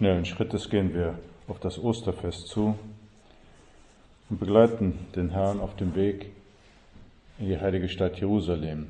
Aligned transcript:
Schnellen 0.00 0.24
Schrittes 0.24 0.70
gehen 0.70 0.94
wir 0.94 1.18
auf 1.46 1.60
das 1.60 1.78
Osterfest 1.78 2.48
zu 2.48 2.74
und 4.30 4.40
begleiten 4.40 4.98
den 5.14 5.28
Herrn 5.28 5.60
auf 5.60 5.76
dem 5.76 5.94
Weg 5.94 6.32
in 7.38 7.48
die 7.48 7.60
heilige 7.60 7.86
Stadt 7.86 8.18
Jerusalem. 8.18 8.86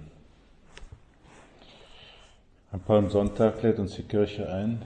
Am 2.70 2.78
Palmsonntag 2.78 3.60
lädt 3.60 3.80
uns 3.80 3.96
die 3.96 4.04
Kirche 4.04 4.52
ein, 4.52 4.82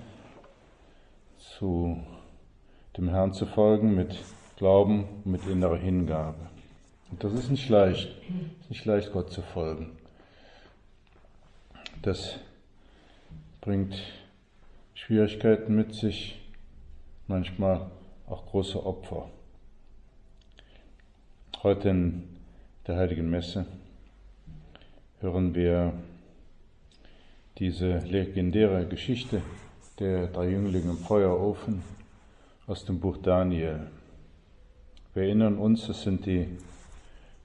zu 1.59 2.03
dem 2.97 3.11
Herrn 3.11 3.35
zu 3.35 3.45
folgen 3.45 3.95
mit 3.95 4.17
Glauben 4.57 5.05
und 5.27 5.27
mit 5.27 5.47
innerer 5.47 5.77
Hingabe. 5.77 6.41
Und 7.11 7.23
das 7.23 7.35
ist 7.35 7.51
nicht 7.51 7.69
leicht, 7.69 8.09
ist 8.63 8.71
nicht 8.71 8.87
leicht, 8.87 9.13
Gott 9.13 9.31
zu 9.31 9.43
folgen. 9.43 9.91
Das 12.01 12.39
bringt 13.61 13.95
Schwierigkeiten 14.97 15.75
mit 15.75 15.93
sich, 15.93 16.41
manchmal 17.27 17.91
auch 18.29 18.47
große 18.47 18.87
Opfer. 18.87 19.29
Heute 21.65 21.89
in 21.89 22.23
der 22.87 22.97
Heiligen 22.97 23.29
Messe 23.29 23.67
hören 25.19 25.53
wir 25.57 25.93
diese 27.59 27.99
legendäre 27.99 28.87
Geschichte 28.87 29.43
der 29.99 30.29
drei 30.29 30.51
Jünglinge 30.51 30.91
im 30.91 30.99
Feuerofen 30.99 31.83
aus 32.69 32.85
dem 32.85 33.01
Buch 33.01 33.17
Daniel. 33.17 33.89
Wir 35.13 35.25
erinnern 35.25 35.59
uns, 35.59 35.89
es 35.89 36.03
sind 36.03 36.25
die, 36.25 36.47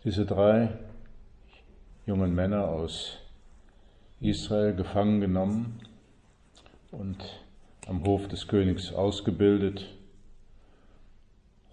diese 0.03 0.23
drei 0.23 0.69
jungen 2.05 2.33
Männer 2.33 2.67
aus 2.67 3.17
Israel 4.21 4.75
gefangen 4.75 5.19
genommen 5.19 5.88
und 6.91 7.17
am 7.87 8.03
Hof 8.05 8.27
des 8.27 8.47
Königs 8.47 8.93
ausgebildet, 8.93 9.85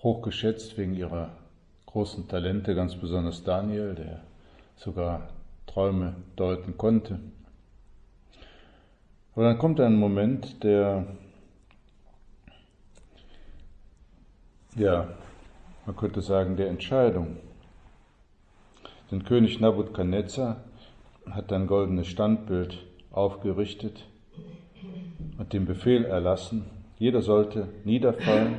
hochgeschätzt 0.03 0.77
wegen 0.77 0.95
ihrer 0.95 1.31
großen 1.87 2.29
Talente, 2.29 2.75
ganz 2.75 2.97
besonders 2.97 3.43
Daniel, 3.43 3.95
der 3.95 4.21
sogar 4.77 5.29
Träume 5.67 6.15
deuten 6.37 6.77
konnte. 6.77 7.19
Aber 9.35 9.45
dann 9.45 9.59
kommt 9.59 9.81
ein 9.81 9.97
Moment, 9.97 10.63
der, 10.63 11.07
ja, 14.75 15.09
man 15.85 15.97
könnte 15.97 16.21
sagen, 16.21 16.57
der 16.57 16.69
Entscheidung. 16.69 17.37
Denn 19.11 19.25
König 19.25 19.61
Nabukadnezar 19.61 20.65
hat 21.31 21.53
ein 21.53 21.67
goldenes 21.67 22.07
Standbild 22.09 22.85
aufgerichtet 23.11 24.05
und 25.39 25.53
den 25.53 25.67
Befehl 25.67 26.05
erlassen, 26.05 26.65
jeder 26.99 27.23
sollte 27.23 27.69
niederfallen 27.85 28.57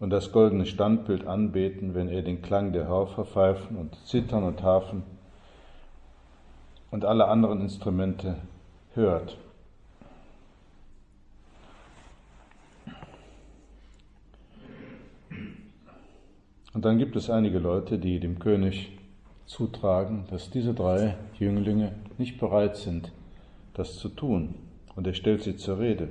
und 0.00 0.10
das 0.10 0.32
goldene 0.32 0.66
Standbild 0.66 1.26
anbeten, 1.26 1.94
wenn 1.94 2.08
er 2.08 2.22
den 2.22 2.42
Klang 2.42 2.72
der 2.72 2.88
Haufer 2.88 3.24
pfeifen 3.24 3.76
und 3.76 3.94
Zittern 4.06 4.44
und 4.44 4.62
Hafen 4.62 5.02
und 6.90 7.04
alle 7.04 7.28
anderen 7.28 7.60
Instrumente 7.60 8.36
hört. 8.94 9.36
Und 16.72 16.84
dann 16.84 16.98
gibt 16.98 17.16
es 17.16 17.28
einige 17.28 17.58
Leute, 17.58 17.98
die 17.98 18.20
dem 18.20 18.38
König 18.38 18.96
zutragen, 19.46 20.24
dass 20.30 20.50
diese 20.50 20.72
drei 20.72 21.16
Jünglinge 21.38 21.92
nicht 22.16 22.38
bereit 22.38 22.76
sind, 22.76 23.12
das 23.74 23.98
zu 23.98 24.08
tun. 24.08 24.54
Und 25.00 25.06
er 25.06 25.14
stellt 25.14 25.42
sie 25.42 25.56
zur 25.56 25.78
Rede. 25.78 26.08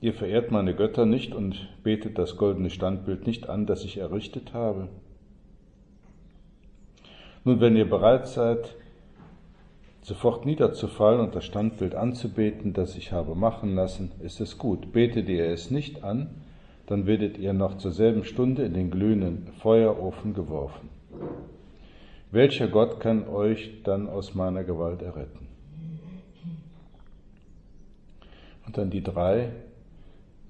Ihr 0.00 0.14
verehrt 0.14 0.52
meine 0.52 0.72
Götter 0.72 1.04
nicht 1.04 1.34
und 1.34 1.68
betet 1.82 2.16
das 2.16 2.36
goldene 2.36 2.70
Standbild 2.70 3.26
nicht 3.26 3.48
an, 3.48 3.66
das 3.66 3.84
ich 3.84 3.96
errichtet 3.98 4.54
habe. 4.54 4.86
Nun, 7.42 7.58
wenn 7.58 7.74
ihr 7.74 7.90
bereit 7.90 8.28
seid, 8.28 8.76
sofort 10.00 10.46
niederzufallen 10.46 11.18
und 11.18 11.34
das 11.34 11.44
Standbild 11.44 11.96
anzubeten, 11.96 12.72
das 12.72 12.96
ich 12.96 13.10
habe 13.10 13.34
machen 13.34 13.74
lassen, 13.74 14.12
ist 14.22 14.40
es 14.40 14.58
gut. 14.58 14.92
Betet 14.92 15.28
ihr 15.28 15.46
es 15.46 15.72
nicht 15.72 16.04
an, 16.04 16.30
dann 16.86 17.06
werdet 17.06 17.36
ihr 17.36 17.52
noch 17.52 17.78
zur 17.78 17.90
selben 17.90 18.22
Stunde 18.22 18.62
in 18.62 18.74
den 18.74 18.92
glühenden 18.92 19.48
Feuerofen 19.58 20.34
geworfen. 20.34 20.88
Welcher 22.30 22.68
Gott 22.68 23.00
kann 23.00 23.28
euch 23.28 23.82
dann 23.84 24.08
aus 24.08 24.34
meiner 24.34 24.64
Gewalt 24.64 25.00
erretten? 25.02 25.46
Und 28.66 28.76
dann 28.76 28.90
die 28.90 29.02
drei, 29.02 29.52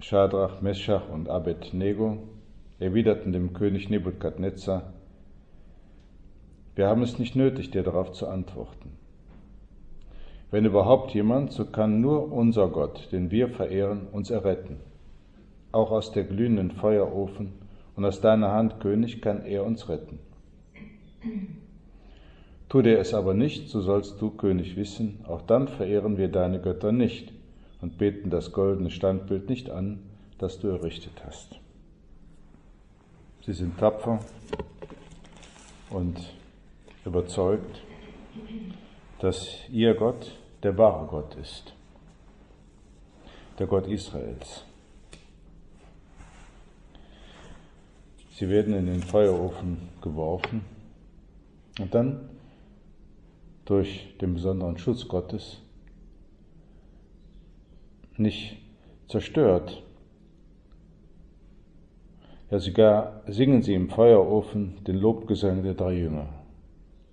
Schadrach, 0.00 0.62
Meschach 0.62 1.08
und 1.08 1.28
Abednego 1.28 2.18
erwiderten 2.78 3.32
dem 3.32 3.52
König 3.52 3.90
Nebukadnezar, 3.90 4.92
wir 6.76 6.88
haben 6.88 7.02
es 7.02 7.18
nicht 7.18 7.34
nötig, 7.34 7.70
dir 7.70 7.82
darauf 7.82 8.12
zu 8.12 8.26
antworten. 8.26 8.98
Wenn 10.50 10.66
überhaupt 10.66 11.12
jemand, 11.12 11.52
so 11.52 11.64
kann 11.64 12.02
nur 12.02 12.30
unser 12.30 12.68
Gott, 12.68 13.10
den 13.12 13.30
wir 13.30 13.48
verehren, 13.48 14.06
uns 14.12 14.30
erretten. 14.30 14.76
Auch 15.72 15.90
aus 15.90 16.12
der 16.12 16.24
glühenden 16.24 16.70
Feuerofen 16.70 17.54
und 17.96 18.04
aus 18.04 18.20
deiner 18.20 18.52
Hand, 18.52 18.78
König, 18.80 19.22
kann 19.22 19.44
er 19.44 19.64
uns 19.64 19.88
retten. 19.88 20.18
Tut 22.68 22.86
er 22.86 22.98
es 22.98 23.14
aber 23.14 23.34
nicht, 23.34 23.68
so 23.68 23.80
sollst 23.80 24.20
du, 24.20 24.30
König, 24.30 24.76
wissen, 24.76 25.24
auch 25.28 25.42
dann 25.42 25.68
verehren 25.68 26.18
wir 26.18 26.28
deine 26.28 26.60
Götter 26.60 26.92
nicht, 26.92 27.32
und 27.80 27.98
beten 27.98 28.30
das 28.30 28.52
goldene 28.52 28.90
Standbild 28.90 29.48
nicht 29.48 29.70
an, 29.70 30.00
das 30.38 30.58
du 30.58 30.68
errichtet 30.68 31.12
hast. 31.24 31.60
Sie 33.44 33.52
sind 33.52 33.78
tapfer 33.78 34.18
und 35.90 36.18
überzeugt, 37.04 37.82
dass 39.20 39.46
ihr 39.70 39.94
Gott 39.94 40.32
der 40.62 40.76
wahre 40.76 41.06
Gott 41.06 41.36
ist, 41.36 41.74
der 43.58 43.68
Gott 43.68 43.86
Israels. 43.86 44.64
Sie 48.32 48.48
werden 48.48 48.74
in 48.74 48.86
den 48.86 49.02
Feuerofen 49.02 49.88
geworfen 50.02 50.62
und 51.78 51.94
dann 51.94 52.28
durch 53.66 54.16
den 54.20 54.34
besonderen 54.34 54.78
Schutz 54.78 55.06
Gottes 55.06 55.60
nicht 58.16 58.56
zerstört. 59.08 59.82
Ja, 62.50 62.60
sogar 62.60 63.22
singen 63.26 63.62
sie 63.62 63.74
im 63.74 63.90
Feuerofen 63.90 64.84
den 64.86 64.96
Lobgesang 64.96 65.64
der 65.64 65.74
drei 65.74 65.94
Jünger, 65.94 66.28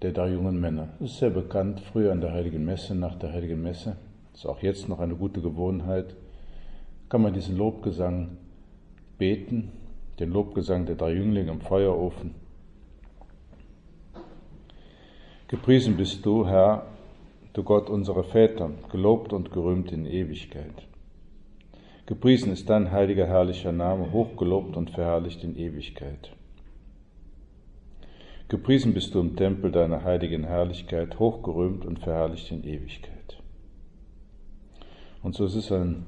der 0.02 0.12
drei 0.12 0.31
jungen 0.31 0.62
Männer. 0.62 0.90
Das 1.00 1.12
ist 1.12 1.18
sehr 1.18 1.31
bekannt, 1.31 1.80
früher 1.80 2.12
an 2.12 2.22
der 2.22 2.31
Heiligen 2.31 2.64
Messe, 2.64 2.96
nach 2.96 3.16
der 3.16 3.34
Heiligen 3.34 3.62
Messe. 3.62 3.97
Ist 4.34 4.46
auch 4.46 4.62
jetzt 4.62 4.88
noch 4.88 5.00
eine 5.00 5.16
gute 5.16 5.41
Gewohnheit. 5.41 6.16
Kann 7.09 7.24
man 7.24 7.34
diesen 7.34 7.58
Lobgesang 7.58 8.38
beten, 9.18 9.72
den 10.20 10.31
Lobgesang 10.31 10.85
der 10.85 10.96
drei 10.96 11.14
Jünglinge 11.14 11.52
im 11.52 11.62
Feuerofen. 11.62 12.42
Gepriesen 15.47 15.97
bist 15.97 16.25
du, 16.25 16.47
Herr, 16.47 16.85
du 17.53 17.63
Gott 17.63 17.89
unserer 17.89 18.23
Väter, 18.23 18.71
gelobt 18.91 19.33
und 19.33 19.51
gerühmt 19.51 19.91
in 19.91 20.05
Ewigkeit. 20.05 20.87
Gepriesen 22.05 22.51
ist 22.51 22.69
dein 22.69 22.91
heiliger, 22.91 23.27
herrlicher 23.27 23.71
Name, 23.71 24.11
hochgelobt 24.11 24.75
und 24.75 24.89
verherrlicht 24.89 25.43
in 25.43 25.55
Ewigkeit. 25.57 26.31
Gepriesen 28.49 28.93
bist 28.93 29.16
du 29.16 29.19
im 29.19 29.35
Tempel 29.35 29.72
deiner 29.72 30.03
heiligen 30.03 30.43
Herrlichkeit, 30.43 31.17
hochgerühmt 31.17 31.85
und 31.85 31.99
verherrlicht 31.99 32.51
in 32.51 32.63
Ewigkeit. 32.63 33.37
Und 35.23 35.35
so 35.35 35.46
ist 35.46 35.55
es 35.55 35.72
ein 35.72 36.05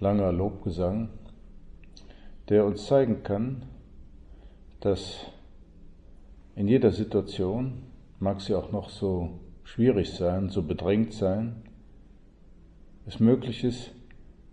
langer 0.00 0.32
Lobgesang, 0.32 1.08
der 2.48 2.64
uns 2.64 2.86
zeigen 2.86 3.22
kann, 3.22 3.62
dass 4.80 5.26
in 6.54 6.68
jeder 6.68 6.90
Situation, 6.90 7.82
mag 8.20 8.40
sie 8.40 8.54
auch 8.54 8.72
noch 8.72 8.90
so 8.90 9.30
schwierig 9.64 10.12
sein, 10.12 10.48
so 10.48 10.62
bedrängt 10.62 11.12
sein, 11.12 11.56
es 13.06 13.20
möglich 13.20 13.62
ist, 13.64 13.92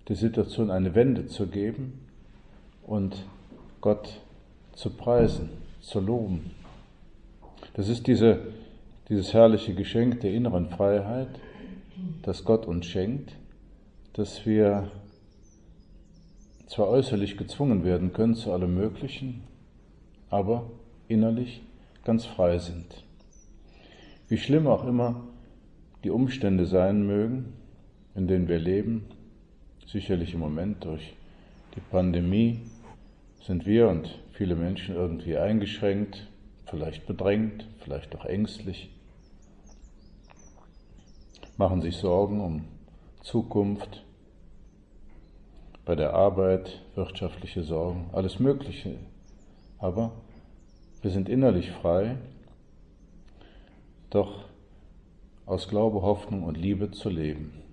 der 0.08 0.16
Situation 0.16 0.70
eine 0.70 0.96
Wende 0.96 1.28
zu 1.28 1.48
geben 1.48 2.00
und 2.84 3.26
Gott 3.82 4.20
zu 4.74 4.90
preisen, 4.90 5.50
zu 5.82 6.00
loben. 6.00 6.52
Das 7.74 7.88
ist 7.88 8.08
diese, 8.08 8.54
dieses 9.10 9.34
herrliche 9.34 9.74
Geschenk 9.74 10.20
der 10.22 10.34
inneren 10.34 10.70
Freiheit, 10.70 11.30
das 12.22 12.44
Gott 12.44 12.66
uns 12.66 12.86
schenkt, 12.86 13.36
dass 14.14 14.46
wir 14.46 14.92
zwar 16.68 16.90
äußerlich 16.90 17.38
gezwungen 17.38 17.84
werden 17.84 18.14
können 18.14 18.36
zu 18.36 18.52
allem 18.52 18.76
Möglichen, 18.76 19.44
aber 20.30 20.70
innerlich 21.08 21.62
ganz 22.04 22.26
frei 22.26 22.58
sind. 22.58 23.04
Wie 24.34 24.40
schlimm 24.40 24.66
auch 24.66 24.84
immer 24.88 25.28
die 26.04 26.10
Umstände 26.10 26.66
sein 26.66 27.06
mögen, 27.06 27.54
in 28.16 28.28
denen 28.28 28.48
wir 28.48 28.58
leben, 28.58 29.06
sicherlich 29.86 30.34
im 30.34 30.40
Moment 30.40 30.84
durch 30.86 31.16
die 31.76 31.82
Pandemie, 31.92 32.62
sind 33.44 33.68
wir 33.68 33.90
und 33.90 34.10
viele 34.32 34.56
Menschen 34.56 34.96
irgendwie 34.96 35.38
eingeschränkt, 35.38 36.32
vielleicht 36.66 37.06
bedrängt, 37.06 37.68
vielleicht 37.84 38.16
auch 38.16 38.26
ängstlich, 38.26 38.90
machen 41.58 41.84
sich 41.84 41.98
Sorgen 41.98 42.42
um 42.42 42.64
Zukunft, 43.22 44.04
bei 45.86 45.94
der 45.94 46.16
Arbeit, 46.16 46.82
wirtschaftliche 46.96 47.62
Sorgen, 47.62 48.10
alles 48.14 48.40
Mögliche. 48.40 48.96
Aber 49.78 50.12
wir 51.04 51.12
sind 51.12 51.30
innerlich 51.30 51.70
frei, 51.70 52.18
doch 54.14 54.46
aus 55.46 55.68
Glaube, 55.68 56.02
Hoffnung 56.02 56.44
und 56.44 56.56
Liebe 56.56 56.92
zu 56.92 57.10
leben. 57.10 57.64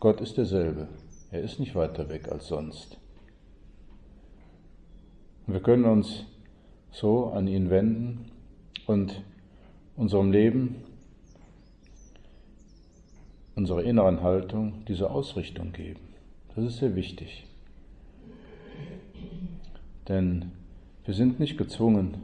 Gott 0.00 0.20
ist 0.20 0.36
derselbe. 0.36 0.88
Er 1.30 1.42
ist 1.42 1.60
nicht 1.60 1.74
weiter 1.74 2.08
weg 2.08 2.30
als 2.30 2.48
sonst. 2.48 2.98
Wir 5.46 5.60
können 5.60 5.84
uns 5.84 6.24
so 6.90 7.26
an 7.26 7.46
ihn 7.46 7.70
wenden 7.70 8.30
und 8.86 9.22
unserem 9.96 10.32
Leben, 10.32 10.84
unserer 13.54 13.82
inneren 13.82 14.22
Haltung 14.22 14.84
diese 14.88 15.10
Ausrichtung 15.10 15.72
geben. 15.72 16.00
Das 16.54 16.64
ist 16.64 16.78
sehr 16.78 16.96
wichtig. 16.96 17.46
Denn 20.08 20.52
wir 21.04 21.14
sind 21.14 21.38
nicht 21.38 21.58
gezwungen, 21.58 22.16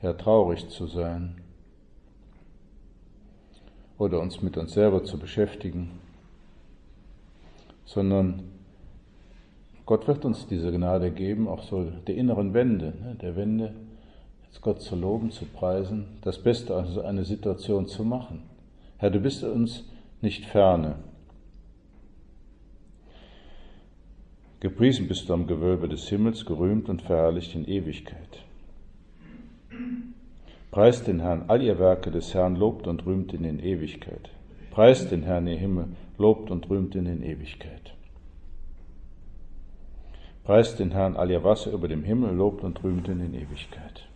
ja 0.00 0.12
traurig 0.12 0.68
zu 0.68 0.86
sein 0.86 1.41
oder 4.02 4.20
uns 4.20 4.42
mit 4.42 4.56
uns 4.56 4.72
selber 4.72 5.04
zu 5.04 5.16
beschäftigen, 5.16 5.90
sondern 7.84 8.42
Gott 9.86 10.08
wird 10.08 10.24
uns 10.24 10.46
diese 10.46 10.72
Gnade 10.72 11.12
geben, 11.12 11.46
auch 11.46 11.62
so 11.62 11.84
der 11.84 12.16
inneren 12.16 12.52
Wende, 12.52 12.86
ne, 12.86 13.16
der 13.20 13.36
Wende, 13.36 13.74
jetzt 14.44 14.60
Gott 14.60 14.80
zu 14.80 14.96
loben, 14.96 15.30
zu 15.30 15.44
preisen, 15.44 16.06
das 16.22 16.42
Beste 16.42 16.76
aus 16.76 16.98
einer 16.98 17.24
Situation 17.24 17.86
zu 17.86 18.04
machen. 18.04 18.42
Herr, 18.98 19.10
du 19.10 19.20
bist 19.20 19.44
uns 19.44 19.84
nicht 20.20 20.46
ferne. 20.46 20.96
Gepriesen 24.60 25.08
bist 25.08 25.28
du 25.28 25.34
am 25.34 25.46
Gewölbe 25.46 25.88
des 25.88 26.08
Himmels, 26.08 26.44
gerühmt 26.44 26.88
und 26.88 27.02
verherrlicht 27.02 27.54
in 27.54 27.66
Ewigkeit. 27.66 28.44
Preist 30.72 31.06
den 31.06 31.20
Herrn, 31.20 31.44
all 31.48 31.62
ihr 31.62 31.78
Werke 31.78 32.10
des 32.10 32.32
Herrn 32.32 32.56
lobt 32.56 32.86
und 32.86 33.04
rühmt 33.04 33.34
ihn 33.34 33.44
in 33.44 33.62
Ewigkeit. 33.62 34.30
Preist 34.70 35.10
den 35.10 35.22
Herrn, 35.22 35.46
ihr 35.46 35.58
Himmel, 35.58 35.88
lobt 36.16 36.50
und 36.50 36.70
rühmt 36.70 36.94
ihn 36.94 37.04
in 37.04 37.22
Ewigkeit. 37.22 37.92
Preist 40.44 40.78
den 40.78 40.92
Herrn, 40.92 41.14
all 41.14 41.30
ihr 41.30 41.44
Wasser 41.44 41.72
über 41.72 41.88
dem 41.88 42.04
Himmel, 42.04 42.34
lobt 42.34 42.64
und 42.64 42.82
rühmt 42.82 43.06
ihn 43.06 43.20
in 43.20 43.34
Ewigkeit. 43.34 44.08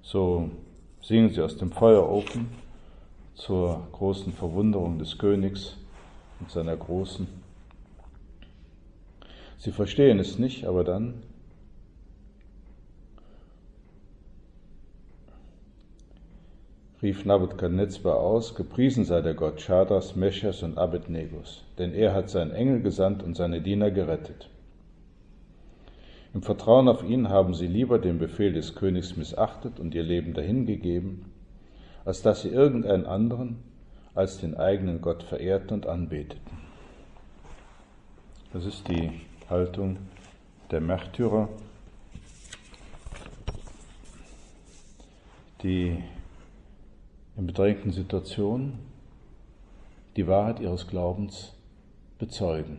So 0.00 0.48
singen 1.02 1.28
sie 1.28 1.42
aus 1.42 1.58
dem 1.58 1.70
Feuerofen 1.70 2.48
zur 3.34 3.86
großen 3.92 4.32
Verwunderung 4.32 4.98
des 4.98 5.18
Königs 5.18 5.76
und 6.40 6.50
seiner 6.50 6.78
großen 6.78 7.28
Sie 9.58 9.72
verstehen 9.72 10.18
es 10.18 10.38
nicht, 10.38 10.66
aber 10.66 10.84
dann 10.84 11.22
rief 17.04 17.26
Nabukadnezar 17.26 18.16
aus, 18.18 18.54
gepriesen 18.54 19.04
sei 19.04 19.20
der 19.20 19.34
Gott 19.34 19.60
Schadas, 19.60 20.16
Meschers 20.16 20.62
und 20.62 20.78
Abednegos, 20.78 21.62
denn 21.76 21.92
er 21.92 22.14
hat 22.14 22.30
seinen 22.30 22.52
Engel 22.52 22.80
gesandt 22.80 23.22
und 23.22 23.36
seine 23.36 23.60
Diener 23.60 23.90
gerettet. 23.90 24.48
Im 26.32 26.42
Vertrauen 26.42 26.88
auf 26.88 27.04
ihn 27.04 27.28
haben 27.28 27.52
sie 27.52 27.66
lieber 27.66 27.98
den 27.98 28.18
Befehl 28.18 28.54
des 28.54 28.74
Königs 28.74 29.18
missachtet 29.18 29.78
und 29.78 29.94
ihr 29.94 30.02
Leben 30.02 30.32
dahingegeben, 30.32 31.26
als 32.06 32.22
dass 32.22 32.40
sie 32.40 32.48
irgendeinen 32.48 33.04
anderen 33.04 33.58
als 34.14 34.38
den 34.38 34.56
eigenen 34.56 35.02
Gott 35.02 35.22
verehrten 35.22 35.74
und 35.74 35.86
anbeteten. 35.86 36.40
Das 38.54 38.64
ist 38.64 38.88
die 38.88 39.10
Haltung 39.50 39.98
der 40.70 40.80
Märtyrer, 40.80 41.50
die 45.62 45.98
in 47.36 47.46
bedrängten 47.46 47.90
Situationen 47.90 48.78
die 50.16 50.26
Wahrheit 50.26 50.60
ihres 50.60 50.86
Glaubens 50.86 51.54
bezeugen 52.18 52.78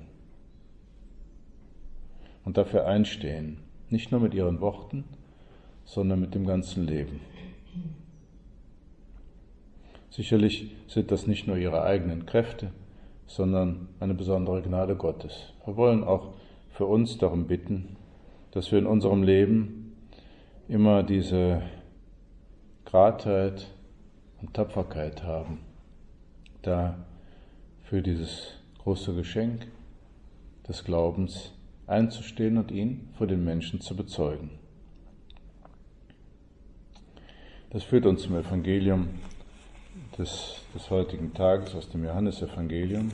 und 2.46 2.58
dafür 2.58 2.88
einstehen, 2.88 3.58
nicht 3.90 4.12
nur 4.12 4.22
mit 4.22 4.34
ihren 4.34 4.62
Worten, 4.62 5.04
sondern 5.84 6.22
mit 6.22 6.34
dem 6.34 6.46
ganzen 6.46 6.86
Leben. 6.86 7.20
Sicherlich 10.10 10.72
sind 10.88 11.12
das 11.12 11.28
nicht 11.28 11.46
nur 11.46 11.58
ihre 11.58 11.84
eigenen 11.84 12.26
Kräfte, 12.26 12.72
sondern 13.28 13.90
eine 14.00 14.14
besondere 14.14 14.62
Gnade 14.62 14.96
Gottes. 14.96 15.54
Wir 15.66 15.76
wollen 15.76 16.04
auch 16.04 16.34
für 16.70 16.86
uns 16.86 17.18
darum 17.18 17.48
bitten, 17.48 17.98
dass 18.52 18.72
wir 18.72 18.80
in 18.80 18.86
unserem 18.86 19.24
Leben 19.24 19.98
immer 20.70 21.04
diese 21.04 21.62
Gradheit 22.86 23.68
und 24.46 24.54
Tapferkeit 24.54 25.24
haben, 25.24 25.60
da 26.62 26.96
für 27.84 28.02
dieses 28.02 28.54
große 28.80 29.16
Geschenk 29.16 29.66
des 30.68 30.84
Glaubens 30.84 31.52
einzustehen 31.88 32.58
und 32.58 32.72
ihn 32.72 33.10
vor 33.18 33.28
den 33.28 33.44
Menschen 33.44 33.82
zu 33.82 33.96
bezeugen. 33.96 34.52
Das 37.72 37.84
führt 37.84 38.06
uns 38.06 38.24
zum 38.24 38.36
Evangelium 38.36 39.10
des, 40.18 40.62
des 40.74 40.90
heutigen 40.90 41.34
Tages 41.34 41.74
aus 41.76 41.90
dem 41.90 42.04
Johannesevangelium. 42.06 43.12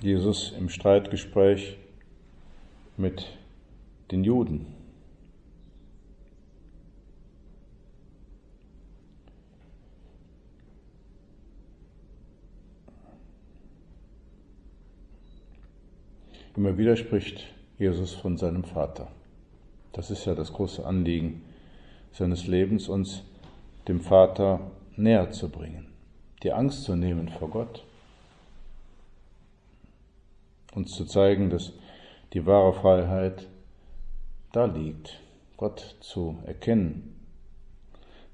Jesus 0.00 0.52
im 0.58 0.68
Streitgespräch 0.68 1.78
mit 2.96 3.26
den 4.10 4.22
Juden. 4.22 4.83
Immer 16.56 16.78
wieder 16.78 16.96
spricht 16.96 17.46
Jesus 17.78 18.12
von 18.12 18.36
seinem 18.36 18.64
Vater. 18.64 19.08
Das 19.92 20.10
ist 20.10 20.24
ja 20.24 20.34
das 20.34 20.52
große 20.52 20.84
Anliegen 20.84 21.42
seines 22.12 22.46
Lebens, 22.46 22.88
uns 22.88 23.22
dem 23.88 24.00
Vater 24.00 24.60
näher 24.96 25.30
zu 25.30 25.48
bringen, 25.48 25.86
die 26.42 26.52
Angst 26.52 26.84
zu 26.84 26.94
nehmen 26.96 27.28
vor 27.28 27.50
Gott 27.50 27.84
uns 30.74 30.92
zu 30.92 31.04
zeigen, 31.04 31.50
dass 31.50 31.72
die 32.32 32.46
wahre 32.46 32.72
Freiheit 32.72 33.48
da 34.52 34.64
liegt, 34.66 35.20
Gott 35.56 35.96
zu 36.00 36.38
erkennen, 36.46 37.14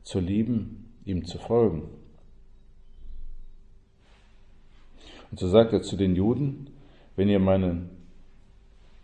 zu 0.03 0.21
lieben, 0.21 0.93
ihm 1.05 1.25
zu 1.25 1.39
folgen. 1.39 1.83
Und 5.31 5.39
so 5.39 5.49
sagt 5.49 5.73
er 5.73 5.83
zu 5.83 5.97
den 5.97 6.17
Juden, 6.17 6.71
wenn 7.17 7.29
ihr 7.29 7.39
meinen 7.39 7.91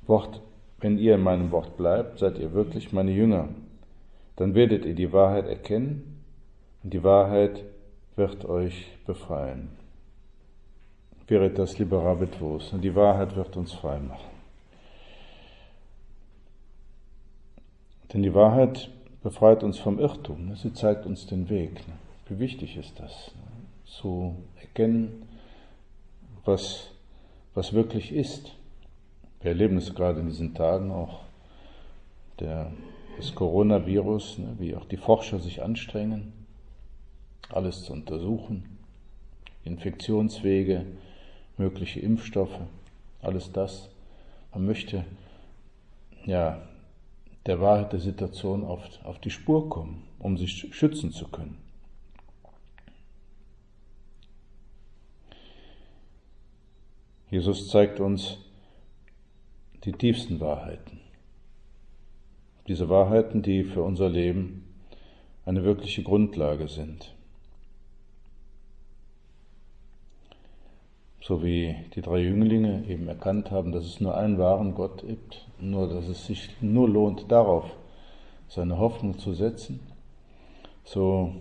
Wort, 0.07 0.41
wenn 0.81 0.99
ihr 0.99 1.15
in 1.15 1.23
meinem 1.23 1.51
Wort 1.51 1.77
bleibt, 1.77 2.19
seid 2.19 2.39
ihr 2.39 2.53
wirklich 2.53 2.93
meine 2.93 3.13
Jünger. 3.13 3.49
Dann 4.37 4.55
werdet 4.55 4.85
ihr 4.85 4.95
die 4.95 5.13
Wahrheit 5.13 5.47
erkennen 5.47 6.23
und 6.83 6.93
die 6.93 7.03
Wahrheit 7.03 7.65
wird 8.17 8.45
euch 8.45 8.87
befreien. 9.07 9.69
Veritas 11.27 11.79
liberabit 11.79 12.37
vos. 12.37 12.73
Die 12.73 12.95
Wahrheit 12.95 13.35
wird 13.35 13.57
uns 13.57 13.73
frei 13.73 13.99
machen. 13.99 14.37
Denn 18.13 18.23
die 18.23 18.35
Wahrheit 18.35 18.91
befreit 19.23 19.65
uns 19.65 19.79
vom 19.79 19.99
Irrtum. 19.99 20.55
Sie 20.55 20.73
zeigt 20.73 21.05
uns 21.07 21.27
den 21.27 21.49
Weg. 21.49 21.83
Wie 22.29 22.39
wichtig 22.39 22.77
ist 22.77 23.01
das? 23.01 23.33
Zu 23.85 24.37
erkennen, 24.61 25.27
was, 26.45 26.91
was 27.55 27.73
wirklich 27.73 28.13
ist. 28.13 28.57
Wir 29.47 29.53
erleben 29.53 29.77
es 29.77 29.95
gerade 29.95 30.19
in 30.19 30.27
diesen 30.27 30.55
Tagen 30.55 30.91
auch, 30.91 31.21
der, 32.41 32.73
das 33.17 33.33
Coronavirus, 33.33 34.39
ne, 34.39 34.57
wie 34.59 34.75
auch 34.75 34.87
die 34.87 34.97
Forscher 34.97 35.39
sich 35.39 35.63
anstrengen, 35.63 36.33
alles 37.51 37.85
zu 37.85 37.93
untersuchen, 37.93 38.77
Infektionswege, 39.63 40.85
mögliche 41.59 42.01
Impfstoffe, 42.01 42.59
alles 43.23 43.53
das. 43.53 43.89
Man 44.53 44.67
möchte 44.67 45.05
ja 46.25 46.61
der 47.47 47.61
Wahrheit 47.61 47.93
der 47.93 48.01
Situation 48.01 48.65
auf, 48.65 48.83
auf 49.05 49.21
die 49.21 49.31
Spur 49.31 49.71
kommen, 49.71 50.03
um 50.19 50.37
sich 50.37 50.75
schützen 50.75 51.13
zu 51.13 51.29
können. 51.29 51.57
Jesus 57.31 57.69
zeigt 57.69 58.01
uns 58.01 58.39
die 59.87 59.93
tiefsten 59.93 60.41
Wahrheiten. 60.41 60.99
Diese 62.67 62.89
Wahrheiten, 62.89 63.43
die 63.43 63.63
für 63.63 63.83
unser 63.83 64.09
Leben 64.09 64.65
eine 65.45 65.63
wirkliche 65.63 66.03
Grundlage 66.03 66.67
sind. 66.67 67.15
So 71.21 71.45
wie 71.45 71.77
die 71.95 72.03
drei 72.03 72.19
Jünglinge 72.19 72.85
eben 72.89 73.07
erkannt 73.07 73.53
haben, 73.53 73.71
dass 73.71 73.85
es 73.85 74.01
nur 74.01 74.17
einen 74.17 74.39
wahren 74.39 74.75
Gott 74.75 75.05
gibt, 75.07 75.47
nur 75.61 75.89
dass 75.89 76.09
es 76.09 76.27
sich 76.27 76.51
nur 76.61 76.89
lohnt, 76.89 77.31
darauf 77.31 77.65
seine 78.49 78.79
Hoffnung 78.79 79.19
zu 79.19 79.35
setzen, 79.35 79.81
so 80.85 81.33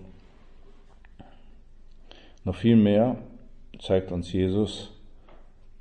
noch 2.43 2.55
viel 2.55 2.75
mehr 2.75 3.17
zeigt 3.79 4.11
uns 4.11 4.31
Jesus 4.31 4.91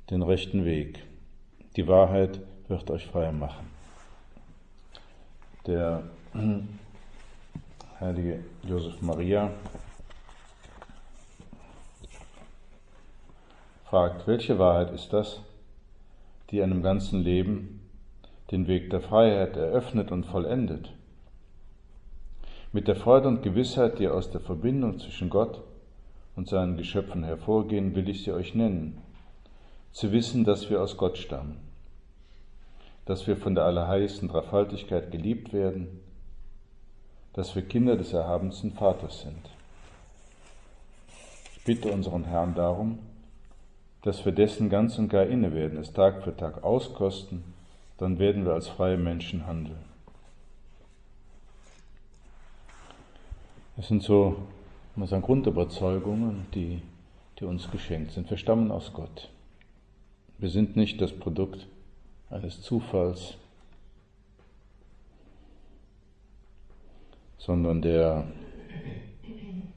den 0.09 0.23
rechten 0.23 0.65
Weg. 0.65 1.03
Die 1.75 1.87
Wahrheit 1.87 2.39
wird 2.67 2.89
euch 2.91 3.05
frei 3.07 3.31
machen. 3.31 3.69
Der 5.65 6.03
heilige 7.99 8.43
Josef 8.63 9.01
Maria 9.01 9.51
fragt, 13.85 14.27
welche 14.27 14.59
Wahrheit 14.59 14.91
ist 14.91 15.13
das, 15.13 15.41
die 16.51 16.61
einem 16.61 16.83
ganzen 16.83 17.21
Leben 17.21 17.81
den 18.51 18.67
Weg 18.67 18.89
der 18.89 19.01
Freiheit 19.01 19.55
eröffnet 19.55 20.11
und 20.11 20.25
vollendet? 20.25 20.91
Mit 22.71 22.87
der 22.87 22.95
Freude 22.95 23.29
und 23.29 23.41
Gewissheit, 23.41 23.99
die 23.99 24.07
aus 24.07 24.31
der 24.31 24.41
Verbindung 24.41 24.99
zwischen 24.99 25.29
Gott 25.29 25.61
und 26.35 26.49
seinen 26.49 26.77
Geschöpfen 26.77 27.23
hervorgehen, 27.23 27.95
will 27.95 28.09
ich 28.09 28.23
sie 28.23 28.33
euch 28.33 28.53
nennen. 28.53 29.01
Zu 29.93 30.11
wissen, 30.11 30.43
dass 30.43 30.69
wir 30.69 30.81
aus 30.81 30.97
Gott 30.97 31.17
stammen, 31.17 31.57
dass 33.05 33.27
wir 33.27 33.37
von 33.37 33.55
der 33.55 33.65
allerheiligsten 33.65 34.27
Dreifaltigkeit 34.27 35.11
geliebt 35.11 35.53
werden, 35.53 36.01
dass 37.33 37.55
wir 37.55 37.61
Kinder 37.63 37.95
des 37.97 38.13
erhabensten 38.13 38.71
Vaters 38.71 39.21
sind. 39.21 39.49
Ich 41.55 41.63
bitte 41.63 41.91
unseren 41.91 42.25
Herrn 42.25 42.55
darum, 42.55 42.99
dass 44.03 44.23
wir 44.25 44.31
dessen 44.31 44.69
ganz 44.69 44.97
und 44.97 45.09
gar 45.09 45.25
inne 45.25 45.53
werden, 45.53 45.79
es 45.79 45.93
Tag 45.93 46.23
für 46.23 46.35
Tag 46.35 46.63
auskosten, 46.63 47.43
dann 47.97 48.19
werden 48.19 48.45
wir 48.45 48.53
als 48.53 48.67
freie 48.67 48.97
Menschen 48.97 49.47
handeln. 49.47 49.83
Das 53.75 53.87
sind 53.87 54.03
so 54.03 54.37
man 54.95 55.07
sagen, 55.07 55.23
Grundüberzeugungen, 55.23 56.45
die, 56.53 56.81
die 57.39 57.45
uns 57.45 57.69
geschenkt 57.69 58.11
sind. 58.11 58.29
Wir 58.29 58.37
stammen 58.37 58.71
aus 58.71 58.93
Gott. 58.93 59.29
Wir 60.37 60.49
sind 60.49 60.75
nicht 60.75 61.01
das 61.01 61.11
Produkt 61.11 61.67
eines 62.35 62.61
Zufalls, 62.61 63.37
sondern 67.37 67.81
der, 67.81 68.27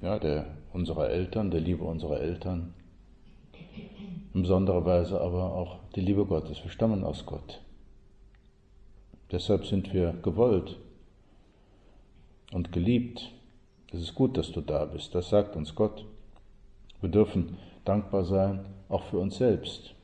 ja, 0.02 0.18
der 0.18 0.46
unserer 0.72 1.08
Eltern, 1.08 1.50
der 1.50 1.60
Liebe 1.60 1.84
unserer 1.84 2.20
Eltern, 2.20 2.74
in 4.34 4.42
besonderer 4.42 4.84
Weise 4.84 5.20
aber 5.20 5.54
auch 5.54 5.78
die 5.94 6.00
Liebe 6.00 6.26
Gottes. 6.26 6.62
Wir 6.62 6.70
stammen 6.70 7.04
aus 7.04 7.24
Gott. 7.26 7.60
Deshalb 9.30 9.64
sind 9.64 9.92
wir 9.92 10.14
gewollt 10.22 10.78
und 12.52 12.72
geliebt. 12.72 13.30
Es 13.92 14.00
ist 14.00 14.14
gut, 14.14 14.36
dass 14.36 14.50
du 14.50 14.60
da 14.60 14.84
bist. 14.84 15.14
Das 15.14 15.28
sagt 15.28 15.54
uns 15.54 15.74
Gott. 15.74 16.04
Wir 17.00 17.08
dürfen 17.08 17.56
dankbar 17.84 18.24
sein, 18.24 18.66
auch 18.88 19.04
für 19.04 19.18
uns 19.18 19.38
selbst. 19.38 19.94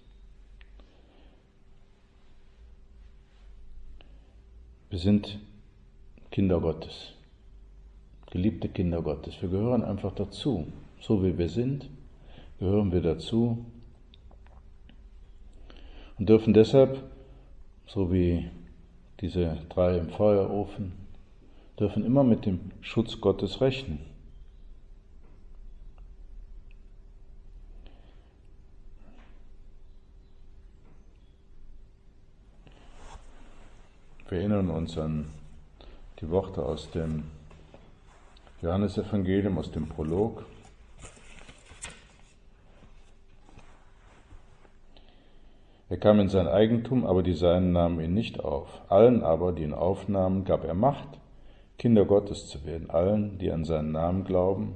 Wir 4.95 5.01
sind 5.01 5.41
Kinder 6.31 6.61
Gottes, 6.61 7.15
geliebte 8.31 8.69
Kinder 8.69 9.03
Gottes. 9.03 9.35
Wir 9.43 9.49
gehören 9.49 9.83
einfach 9.83 10.15
dazu. 10.15 10.69
So 11.01 11.25
wie 11.25 11.37
wir 11.37 11.49
sind, 11.49 11.91
gehören 12.61 12.93
wir 12.93 13.01
dazu 13.01 13.67
und 16.17 16.29
dürfen 16.29 16.55
deshalb, 16.55 17.03
so 17.89 18.13
wie 18.13 18.49
diese 19.21 19.59
drei 19.69 19.99
im 19.99 20.11
Feuerofen, 20.11 20.93
dürfen 21.77 22.05
immer 22.05 22.23
mit 22.23 22.47
dem 22.47 22.61
Schutz 22.81 23.21
Gottes 23.21 23.61
rechnen. 23.61 23.99
Wir 34.27 34.39
erinnern 34.39 34.71
uns 34.71 34.97
an 34.97 35.27
die 36.19 36.31
Worte 36.31 36.65
aus 36.65 36.91
dem 36.93 37.25
Johannesevangelium, 38.63 39.59
aus 39.59 39.71
dem 39.71 39.87
Prolog. 39.87 40.47
Er 45.91 45.99
kam 45.99 46.21
in 46.21 46.31
sein 46.31 46.49
Eigentum, 46.49 47.05
aber 47.05 47.23
die 47.23 47.35
Seinen 47.35 47.73
nahmen 47.73 48.01
ihn 48.01 48.15
nicht 48.15 48.41
auf. 48.41 48.81
Allen 48.89 49.23
aber, 49.23 49.53
die 49.53 49.63
ihn 49.63 49.75
aufnahmen, 49.75 50.47
gab 50.47 50.65
er 50.65 50.75
Macht, 50.75 51.19
Kinder 51.77 52.07
Gottes 52.07 52.47
zu 52.47 52.65
werden, 52.65 52.89
allen, 52.89 53.37
die 53.37 53.53
an 53.53 53.67
seinen 53.67 53.93
Namen 53.93 54.25
glauben, 54.25 54.73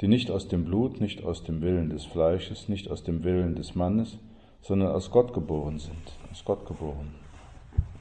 die 0.00 0.08
nicht 0.08 0.30
aus 0.30 0.48
dem 0.48 0.64
Blut, 0.64 1.02
nicht 1.02 1.22
aus 1.22 1.44
dem 1.44 1.60
Willen 1.60 1.90
des 1.90 2.06
Fleisches, 2.06 2.66
nicht 2.66 2.90
aus 2.90 3.04
dem 3.04 3.24
Willen 3.24 3.56
des 3.56 3.74
Mannes, 3.74 4.16
sondern 4.62 4.90
aus 4.90 5.10
Gott 5.10 5.34
geboren 5.34 5.78
sind, 5.78 6.14
aus 6.30 6.42
Gott 6.46 6.64
geboren 6.64 7.14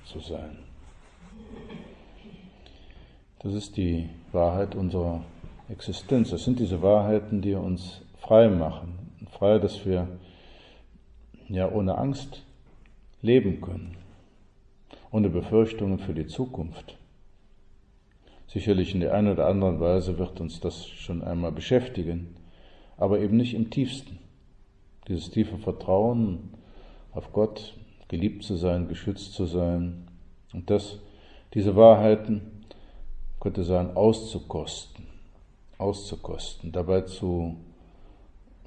zu 0.09 0.19
sein. 0.19 0.57
Das 3.39 3.53
ist 3.53 3.77
die 3.77 4.09
Wahrheit 4.31 4.75
unserer 4.75 5.23
Existenz. 5.69 6.31
Das 6.31 6.43
sind 6.43 6.59
diese 6.59 6.81
Wahrheiten, 6.81 7.41
die 7.41 7.53
uns 7.53 8.01
frei 8.17 8.49
machen. 8.49 8.97
Frei, 9.31 9.59
dass 9.59 9.85
wir 9.85 10.07
ja 11.47 11.71
ohne 11.71 11.97
Angst 11.97 12.43
leben 13.21 13.61
können, 13.61 13.95
ohne 15.11 15.29
Befürchtungen 15.29 15.99
für 15.99 16.13
die 16.13 16.27
Zukunft. 16.27 16.97
Sicherlich 18.47 18.95
in 18.95 19.01
der 19.01 19.13
einen 19.13 19.31
oder 19.31 19.47
anderen 19.47 19.79
Weise 19.79 20.17
wird 20.17 20.41
uns 20.41 20.59
das 20.59 20.87
schon 20.87 21.23
einmal 21.23 21.51
beschäftigen, 21.51 22.35
aber 22.97 23.19
eben 23.19 23.37
nicht 23.37 23.53
im 23.53 23.69
tiefsten. 23.69 24.17
Dieses 25.07 25.29
tiefe 25.29 25.57
Vertrauen 25.57 26.55
auf 27.13 27.31
Gott, 27.31 27.78
geliebt 28.09 28.43
zu 28.43 28.57
sein, 28.57 28.89
geschützt 28.89 29.31
zu 29.33 29.45
sein. 29.45 30.05
Und 30.51 30.69
das, 30.69 30.97
diese 31.53 31.77
Wahrheiten, 31.77 32.65
könnte 33.39 33.63
sagen, 33.63 33.95
auszukosten, 33.95 35.05
auszukosten, 35.77 36.73
dabei 36.73 37.01
zu 37.01 37.55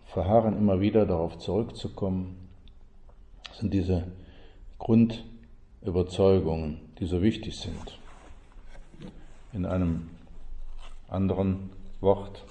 verharren, 0.07 0.57
immer 0.57 0.81
wieder 0.81 1.05
darauf 1.05 1.39
zurückzukommen, 1.39 2.49
sind 3.53 3.75
diese 3.75 4.05
Grundüberzeugungen, 4.79 6.81
die 6.99 7.07
so 7.07 7.21
wichtig 7.21 7.59
sind. 7.59 7.99
In 9.53 9.67
einem 9.67 10.09
anderen 11.09 11.71
Wort 12.01 12.45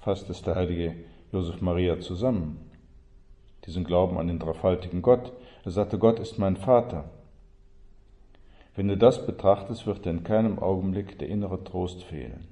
fasst 0.00 0.28
es 0.30 0.42
der 0.42 0.56
heilige 0.56 0.96
Josef 1.32 1.60
Maria 1.60 2.00
zusammen, 2.00 2.58
diesen 3.66 3.84
Glauben 3.84 4.18
an 4.18 4.28
den 4.28 4.38
dreifaltigen 4.38 5.02
Gott. 5.02 5.32
Er 5.64 5.70
sagte, 5.70 5.98
Gott 5.98 6.18
ist 6.18 6.38
mein 6.38 6.56
Vater. 6.56 7.10
Wenn 8.74 8.88
du 8.88 8.96
das 8.96 9.26
betrachtest, 9.26 9.86
wird 9.86 10.04
dir 10.04 10.10
in 10.10 10.24
keinem 10.24 10.58
Augenblick 10.58 11.18
der 11.18 11.28
innere 11.28 11.64
Trost 11.64 12.04
fehlen. 12.04 12.48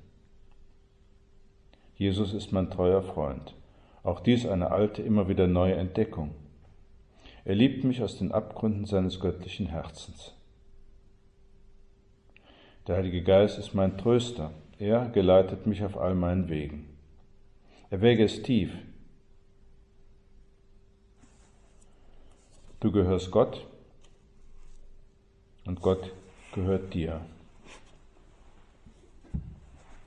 Jesus 1.97 2.35
ist 2.35 2.53
mein 2.53 2.71
treuer 2.71 3.03
Freund. 3.03 3.55
Auch 4.03 4.21
dies 4.21 4.45
eine 4.45 4.71
alte, 4.71 5.03
immer 5.03 5.29
wieder 5.29 5.47
neue 5.47 5.75
Entdeckung. 5.75 6.35
Er 7.45 7.55
liebt 7.55 7.85
mich 7.85 8.03
aus 8.03 8.19
den 8.19 8.33
Abgründen 8.33 8.85
seines 8.85 9.21
göttlichen 9.21 9.67
Herzens. 9.67 10.35
Der 12.87 12.97
Heilige 12.97 13.23
Geist 13.23 13.59
ist 13.59 13.73
mein 13.73 13.97
Tröster. 13.97 14.51
Er 14.79 15.09
geleitet 15.09 15.67
mich 15.67 15.83
auf 15.85 15.97
all 15.97 16.15
meinen 16.15 16.49
Wegen. 16.49 16.96
Erwäge 17.91 18.25
es 18.25 18.43
tief. 18.43 18.73
Du 22.81 22.93
gehörst 22.93 23.31
Gott 23.31 23.67
und 25.65 25.81
Gott 25.81 26.13
gehört 26.53 26.93
dir. 26.95 27.21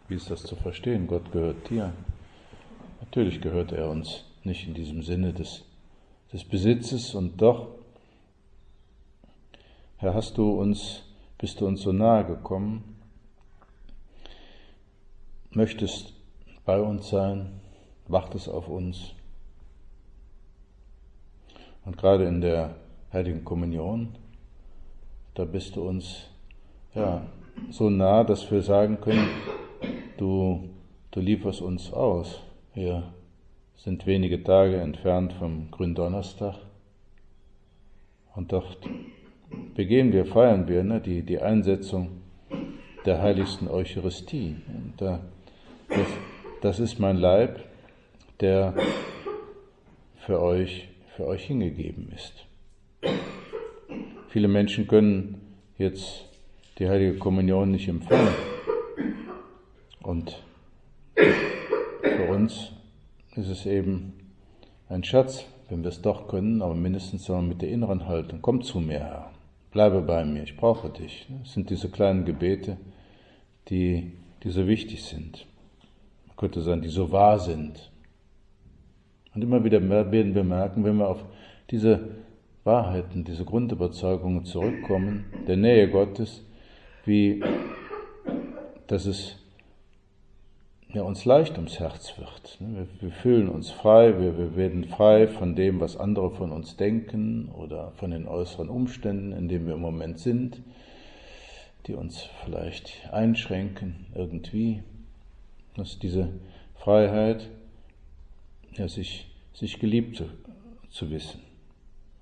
Wie 0.08 0.16
ist 0.16 0.30
das 0.30 0.44
zu 0.44 0.56
verstehen? 0.56 1.08
Gott 1.08 1.32
gehört 1.32 1.70
dir. 1.70 1.94
Natürlich 3.00 3.42
gehört 3.42 3.72
er 3.72 3.90
uns 3.90 4.26
nicht 4.44 4.68
in 4.68 4.74
diesem 4.74 5.04
Sinne 5.04 5.34
des 5.34 5.64
des 6.32 6.44
Besitzes 6.44 7.16
und 7.16 7.42
doch 7.42 7.70
Herr, 9.98 10.14
hast 10.14 10.38
du 10.38 10.52
uns, 10.52 11.04
bist 11.38 11.60
du 11.60 11.68
uns 11.68 11.82
so 11.82 11.92
nahe 11.92 12.26
gekommen, 12.26 12.96
möchtest 15.52 16.14
bei 16.64 16.80
uns 16.80 17.10
sein, 17.10 17.60
wartest 18.10 18.50
auf 18.50 18.68
uns. 18.68 19.14
Und 21.86 21.98
gerade 21.98 22.26
in 22.26 22.42
der 22.42 22.76
Heiligen 23.14 23.46
Kommunion, 23.46 24.10
da 25.36 25.46
bist 25.46 25.76
du 25.76 25.88
uns 25.88 26.26
ja 26.94 27.22
so 27.70 27.90
nah, 27.90 28.24
dass 28.24 28.50
wir 28.52 28.62
sagen 28.62 29.00
können, 29.02 29.28
du, 30.18 30.70
du 31.12 31.20
lieferst 31.20 31.62
uns 31.62 31.94
aus. 31.94 32.42
Wir 32.74 33.14
sind 33.76 34.06
wenige 34.06 34.44
Tage 34.44 34.78
entfernt 34.82 35.34
vom 35.34 35.72
Gründonnerstag 35.72 36.56
und 38.36 38.52
dort 38.52 38.78
begehen 39.76 40.12
wir, 40.12 40.26
feiern 40.26 40.68
wir 40.68 40.84
ne, 40.84 41.02
die, 41.02 41.24
die 41.24 41.42
Einsetzung 41.42 42.22
der 43.06 43.22
heiligsten 43.22 43.68
Eucharistie. 43.68 44.58
Und 44.68 44.94
das, 45.02 46.08
das 46.62 46.80
ist 46.80 47.00
mein 47.00 47.18
Leib, 47.18 47.60
der 48.40 48.74
für 50.26 50.42
euch, 50.42 50.88
für 51.16 51.26
euch 51.28 51.46
hingegeben 51.46 52.12
ist. 52.16 52.46
Viele 54.30 54.48
Menschen 54.48 54.88
können 54.88 55.42
jetzt 55.78 56.26
die 56.78 56.88
heilige 56.88 57.18
Kommunion 57.18 57.72
nicht 57.72 57.88
empfangen. 57.88 58.34
Und 60.02 60.42
für 61.16 62.30
uns 62.30 62.72
ist 63.36 63.50
es 63.50 63.66
eben 63.66 64.14
ein 64.88 65.04
Schatz, 65.04 65.46
wenn 65.70 65.84
wir 65.84 65.90
es 65.90 66.02
doch 66.02 66.28
können, 66.28 66.62
aber 66.62 66.74
mindestens 66.74 67.30
wir 67.30 67.42
mit 67.42 67.62
der 67.62 67.70
inneren 67.70 68.08
Haltung, 68.08 68.40
komm 68.42 68.62
zu 68.64 68.80
mir, 68.80 69.00
Herr, 69.00 69.32
bleibe 69.72 70.02
bei 70.02 70.26
mir, 70.26 70.44
ich 70.44 70.58
brauche 70.58 70.90
dich. 70.90 71.28
Das 71.44 71.54
sind 71.54 71.70
diese 71.70 71.90
kleinen 71.90 72.26
Gebete, 72.26 72.78
die, 73.70 74.14
die 74.44 74.50
so 74.50 74.68
wichtig 74.68 75.04
sind. 75.04 75.46
Man 76.28 76.38
könnte 76.38 76.62
sagen, 76.62 76.82
die 76.82 76.90
so 76.90 77.12
wahr 77.12 77.40
sind. 77.40 77.92
Und 79.34 79.44
immer 79.44 79.64
wieder 79.64 79.82
werden 79.90 80.36
wir 80.36 80.44
merken, 80.44 80.84
wenn 80.84 80.98
wir 80.98 81.08
auf 81.08 81.24
diese 81.70 82.00
Wahrheiten, 82.64 83.24
diese 83.24 83.46
Grundüberzeugungen 83.46 84.46
zurückkommen, 84.46 85.26
der 85.48 85.58
Nähe 85.58 85.90
Gottes, 85.90 86.44
wie 87.06 87.42
dass 88.90 89.06
es 89.06 89.36
ja, 90.92 91.04
uns 91.04 91.24
leicht 91.24 91.58
ums 91.58 91.80
Herz 91.80 92.18
wird. 92.18 92.58
Wir, 92.60 92.88
wir 93.00 93.12
fühlen 93.12 93.48
uns 93.48 93.70
frei, 93.70 94.20
wir, 94.20 94.38
wir, 94.38 94.56
werden 94.56 94.86
frei 94.86 95.28
von 95.28 95.56
dem, 95.56 95.80
was 95.80 95.96
andere 95.96 96.32
von 96.32 96.52
uns 96.52 96.76
denken 96.76 97.50
oder 97.50 97.92
von 97.98 98.10
den 98.10 98.28
äußeren 98.28 98.70
Umständen, 98.70 99.32
in 99.32 99.48
denen 99.48 99.68
wir 99.68 99.76
im 99.76 99.82
Moment 99.82 100.20
sind, 100.20 100.64
die 101.86 101.94
uns 101.94 102.28
vielleicht 102.44 103.08
einschränken 103.12 104.08
irgendwie. 104.16 104.82
Dass 105.76 106.00
diese 106.00 106.30
Freiheit, 106.76 107.48
ja, 108.74 108.88
sich, 108.88 109.30
sich 109.54 109.80
geliebt 109.80 110.18
zu, 110.18 110.26
zu 110.90 111.10
wissen. 111.10 111.42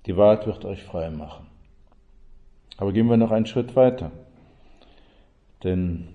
Die 0.06 0.16
Wahrheit 0.16 0.46
wird 0.46 0.64
euch 0.64 0.82
frei 0.82 1.10
machen. 1.10 1.46
Aber 2.76 2.92
gehen 2.92 3.08
wir 3.08 3.16
noch 3.16 3.32
einen 3.32 3.46
Schritt 3.46 3.76
weiter. 3.76 4.10
Denn 5.64 6.08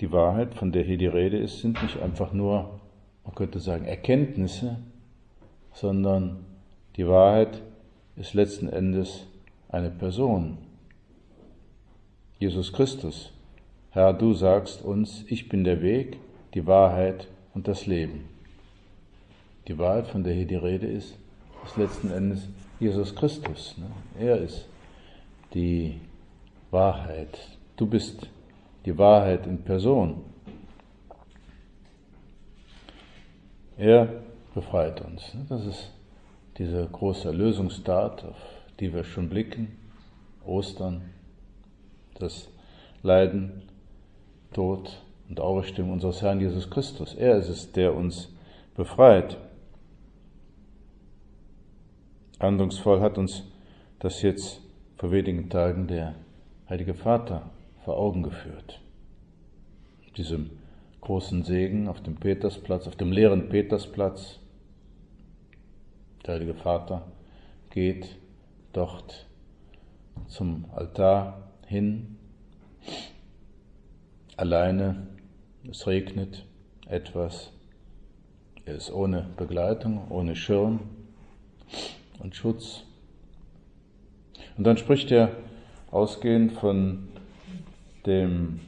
die 0.00 0.12
Wahrheit, 0.12 0.54
von 0.54 0.72
der 0.72 0.82
hier 0.82 0.98
die 0.98 1.06
Rede 1.06 1.38
ist, 1.38 1.60
sind 1.60 1.82
nicht 1.82 2.00
einfach 2.02 2.32
nur, 2.32 2.80
man 3.24 3.34
könnte 3.34 3.60
sagen, 3.60 3.84
Erkenntnisse, 3.84 4.78
sondern 5.72 6.44
die 6.96 7.06
Wahrheit 7.06 7.62
ist 8.16 8.34
letzten 8.34 8.68
Endes 8.68 9.26
eine 9.68 9.90
Person. 9.90 10.58
Jesus 12.38 12.72
Christus. 12.72 13.32
Herr, 13.90 14.12
du 14.12 14.34
sagst 14.34 14.82
uns, 14.82 15.24
ich 15.28 15.48
bin 15.48 15.64
der 15.64 15.80
Weg, 15.80 16.18
die 16.54 16.66
Wahrheit 16.66 17.28
und 17.54 17.68
das 17.68 17.86
Leben. 17.86 18.35
Die 19.68 19.78
Wahrheit, 19.78 20.06
von 20.06 20.22
der 20.22 20.34
hier 20.34 20.46
die 20.46 20.54
Rede 20.54 20.86
ist, 20.86 21.18
ist 21.64 21.76
letzten 21.76 22.10
Endes 22.10 22.48
Jesus 22.78 23.14
Christus. 23.14 23.76
Ne? 23.76 23.86
Er 24.24 24.38
ist 24.38 24.68
die 25.54 26.00
Wahrheit. 26.70 27.38
Du 27.76 27.86
bist 27.86 28.28
die 28.84 28.96
Wahrheit 28.96 29.46
in 29.46 29.62
Person. 29.62 30.22
Er 33.76 34.22
befreit 34.54 35.00
uns. 35.00 35.32
Das 35.48 35.66
ist 35.66 35.92
diese 36.58 36.86
große 36.86 37.28
Erlösungstat, 37.28 38.24
auf 38.24 38.36
die 38.78 38.92
wir 38.94 39.04
schon 39.04 39.28
blicken. 39.28 39.76
Ostern, 40.44 41.02
das 42.18 42.48
Leiden, 43.02 43.62
Tod 44.52 45.02
und 45.28 45.40
Auferstehung 45.40 45.90
unseres 45.90 46.22
Herrn 46.22 46.40
Jesus 46.40 46.70
Christus. 46.70 47.14
Er 47.14 47.36
ist 47.36 47.48
es, 47.48 47.72
der 47.72 47.94
uns 47.94 48.32
befreit. 48.76 49.36
Andungsvoll 52.38 53.00
hat 53.00 53.16
uns 53.16 53.44
das 53.98 54.20
jetzt 54.20 54.60
vor 54.96 55.10
wenigen 55.10 55.48
Tagen 55.48 55.86
der 55.86 56.14
Heilige 56.68 56.92
Vater 56.92 57.50
vor 57.82 57.96
Augen 57.96 58.22
geführt. 58.22 58.80
Diesem 60.18 60.50
großen 61.00 61.44
Segen 61.44 61.88
auf 61.88 62.02
dem 62.02 62.16
Petersplatz, 62.16 62.86
auf 62.86 62.96
dem 62.96 63.10
leeren 63.10 63.48
Petersplatz. 63.48 64.38
Der 66.26 66.34
Heilige 66.34 66.54
Vater 66.54 67.06
geht 67.70 68.16
dort 68.74 69.26
zum 70.26 70.66
Altar 70.74 71.52
hin, 71.66 72.18
alleine, 74.36 75.06
es 75.70 75.86
regnet 75.86 76.44
etwas, 76.86 77.50
er 78.66 78.74
ist 78.74 78.92
ohne 78.92 79.26
Begleitung, 79.38 80.10
ohne 80.10 80.36
Schirm 80.36 80.80
und 82.20 82.34
Schutz. 82.34 82.84
Und 84.56 84.64
dann 84.64 84.76
spricht 84.76 85.10
er 85.10 85.36
ausgehend 85.90 86.52
von 86.52 87.08
dem 88.06 88.60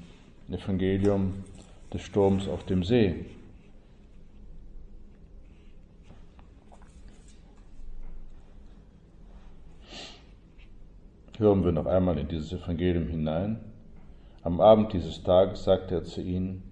Evangelium 0.50 1.44
des 1.92 2.02
Sturms 2.02 2.48
auf 2.48 2.64
dem 2.64 2.82
See. 2.84 3.24
Hören 11.38 11.64
wir 11.64 11.70
noch 11.70 11.86
einmal 11.86 12.18
in 12.18 12.26
dieses 12.26 12.52
Evangelium 12.52 13.06
hinein. 13.06 13.60
Am 14.42 14.60
Abend 14.60 14.92
dieses 14.92 15.22
Tages 15.22 15.62
sagte 15.64 15.96
er 15.96 16.04
zu 16.04 16.20
ihnen, 16.20 16.62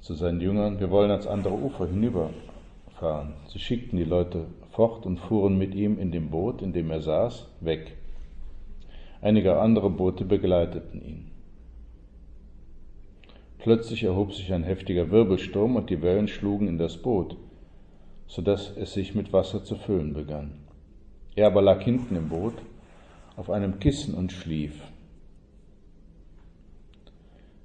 zu 0.00 0.14
seinen 0.14 0.40
Jüngern, 0.40 0.80
wir 0.80 0.90
wollen 0.90 1.10
ans 1.10 1.26
andere 1.26 1.54
Ufer 1.54 1.86
hinüberfahren. 1.86 3.34
Sie 3.48 3.58
schickten 3.58 3.98
die 3.98 4.04
Leute 4.04 4.46
fort 4.76 5.06
und 5.06 5.18
fuhren 5.18 5.56
mit 5.56 5.74
ihm 5.74 5.98
in 5.98 6.12
dem 6.12 6.28
Boot, 6.28 6.60
in 6.60 6.74
dem 6.74 6.90
er 6.90 7.00
saß, 7.00 7.48
weg. 7.60 7.96
Einige 9.22 9.58
andere 9.58 9.88
Boote 9.88 10.26
begleiteten 10.26 11.02
ihn. 11.02 11.30
Plötzlich 13.58 14.04
erhob 14.04 14.34
sich 14.34 14.52
ein 14.52 14.64
heftiger 14.64 15.10
Wirbelsturm 15.10 15.76
und 15.76 15.88
die 15.88 16.02
Wellen 16.02 16.28
schlugen 16.28 16.68
in 16.68 16.76
das 16.76 16.98
Boot, 16.98 17.38
so 18.26 18.42
dass 18.42 18.76
es 18.76 18.92
sich 18.92 19.14
mit 19.14 19.32
Wasser 19.32 19.64
zu 19.64 19.76
füllen 19.76 20.12
begann. 20.12 20.58
Er 21.36 21.46
aber 21.46 21.62
lag 21.62 21.82
hinten 21.82 22.14
im 22.14 22.28
Boot 22.28 22.54
auf 23.36 23.48
einem 23.48 23.80
Kissen 23.80 24.14
und 24.14 24.30
schlief. 24.30 24.74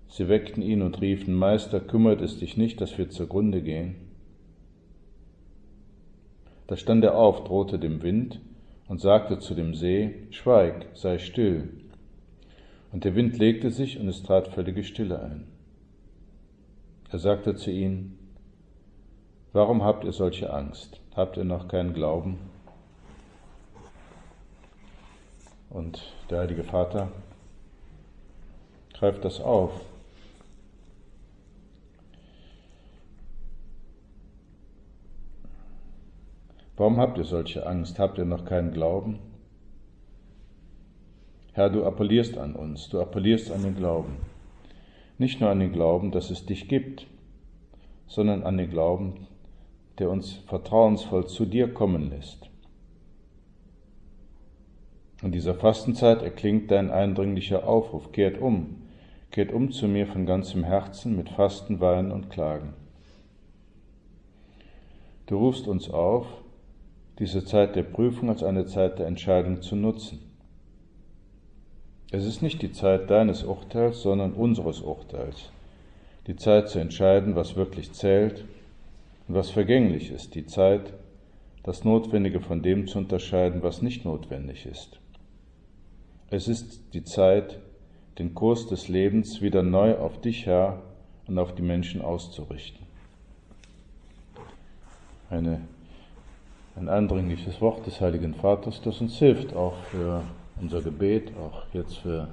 Sie 0.08 0.30
weckten 0.30 0.63
ihn 0.63 0.82
und 0.82 1.02
riefen, 1.02 1.34
Meister, 1.34 1.82
kümmert 1.82 2.21
es 2.21 2.39
dich 2.39 2.56
nicht, 2.56 2.80
dass 2.80 2.97
wir 2.97 3.10
zugrunde 3.10 3.62
gehen? 3.62 4.11
Da 6.71 6.77
stand 6.77 7.03
er 7.03 7.17
auf, 7.17 7.43
drohte 7.43 7.77
dem 7.79 8.01
Wind 8.01 8.39
und 8.88 9.01
sagte 9.01 9.39
zu 9.39 9.55
dem 9.55 9.75
See, 9.75 10.25
Schweig, 10.29 10.86
sei 10.93 11.17
still. 11.17 11.67
Und 12.93 13.03
der 13.03 13.13
Wind 13.13 13.38
legte 13.38 13.71
sich 13.71 13.99
und 13.99 14.07
es 14.07 14.23
trat 14.23 14.47
völlige 14.47 14.86
Stille 14.86 15.21
ein. 15.21 15.47
Er 17.10 17.19
sagte 17.19 17.55
zu 17.55 17.71
ihnen, 17.71 18.17
Warum 19.51 19.84
habt 19.84 20.05
ihr 20.05 20.13
solche 20.13 20.53
Angst? 20.53 21.01
Habt 21.13 21.36
ihr 21.36 21.43
noch 21.43 21.67
keinen 21.67 21.93
Glauben? 21.93 22.39
Und 25.69 26.01
der 26.29 26.39
Heilige 26.39 26.63
Vater 26.63 27.12
greift 28.93 29.25
das 29.25 29.41
auf. 29.41 29.73
Warum 36.82 36.98
habt 36.98 37.20
ihr 37.20 37.26
solche 37.26 37.67
Angst? 37.67 38.00
Habt 38.00 38.17
ihr 38.17 38.26
noch 38.26 38.44
keinen 38.44 38.74
Glauben? 38.74 39.20
Herr, 41.54 41.70
du 41.70 41.86
appellierst 41.86 42.39
an 42.39 42.56
uns, 42.56 42.89
du 42.89 43.00
appellierst 43.00 43.52
an 43.52 43.62
den 43.62 43.76
Glauben 43.76 44.17
nicht 45.20 45.39
nur 45.39 45.52
an 45.52 45.60
den 45.60 45.72
Glauben, 45.72 46.10
dass 46.10 46.32
es 46.32 46.48
dich 46.48 46.67
gibt, 46.67 47.06
sondern 48.08 48.41
an 48.41 48.58
den 48.58 48.72
Glauben, 48.72 49.28
der 50.00 50.10
uns 50.10 50.32
vertrauensvoll 50.48 51.28
zu 51.28 51.46
dir 51.46 51.72
kommen 51.72 52.10
lässt. 52.10 52.50
In 55.22 55.32
dieser 55.32 55.54
Fastenzeit 55.54 56.24
erklingt 56.24 56.72
dein 56.72 56.89
eindringlicher 56.89 57.67
Aufruf, 57.67 58.12
kehrt 58.12 58.41
um, 58.41 58.88
kehrt 59.30 59.52
um 59.52 59.72
zu 59.72 59.88
mir 59.88 60.08
von 60.08 60.26
ganzem 60.26 60.63
Herzen 60.63 61.15
mit 61.15 61.30
Fasten, 61.30 61.80
Weinen 61.80 62.12
und 62.12 62.32
Klagen. 62.32 62.74
Du 65.28 65.38
rufst 65.38 65.67
uns 65.67 65.88
auf, 65.88 66.40
diese 67.21 67.45
Zeit 67.45 67.75
der 67.75 67.84
Prüfung 67.84 68.29
als 68.29 68.41
eine 68.41 68.65
Zeit 68.65 68.97
der 68.97 69.05
Entscheidung 69.05 69.62
zu 69.62 69.75
nutzen. 69.75 70.19
Es 72.10 72.25
ist 72.25 72.41
nicht 72.41 72.63
die 72.63 72.71
Zeit 72.71 73.12
deines 73.12 73.43
Urteils, 73.43 74.01
sondern 74.01 74.34
unseres 74.34 74.81
Urteils. 74.81 75.51
Die 76.25 76.36
Zeit 76.36 76.69
zu 76.69 76.79
entscheiden, 76.79 77.36
was 77.36 77.55
wirklich 77.55 77.93
zählt 77.93 78.45
und 79.27 79.36
was 79.36 79.51
vergänglich 79.51 80.10
ist. 80.10 80.34
Die 80.34 80.47
Zeit, 80.47 80.93
das 81.62 81.84
Notwendige 81.84 82.41
von 82.41 82.63
dem 82.63 82.88
zu 82.88 82.97
unterscheiden, 82.97 83.62
was 83.62 83.84
nicht 83.84 84.03
notwendig 84.03 84.65
ist. 84.65 84.99
Es 86.31 86.47
ist 86.47 86.95
die 86.95 87.03
Zeit, 87.03 87.60
den 88.17 88.34
Kurs 88.34 88.65
des 88.65 88.88
Lebens 88.88 89.43
wieder 89.43 89.62
neu 89.62 89.95
auf 89.95 90.19
dich, 90.21 90.47
Herr, 90.47 90.81
und 91.27 91.38
auf 91.38 91.53
die 91.53 91.62
Menschen 91.62 92.01
auszurichten. 92.01 92.88
Eine, 95.29 95.62
ein 96.75 96.89
eindringliches 96.89 97.62
Wort 97.62 97.86
des 97.86 98.01
Heiligen 98.01 98.34
Vaters, 98.34 98.81
das 98.81 99.01
uns 99.01 99.17
hilft, 99.17 99.55
auch 99.55 99.75
für 99.91 100.23
unser 100.60 100.81
Gebet, 100.81 101.31
auch 101.38 101.63
jetzt 101.73 101.97
für 101.97 102.29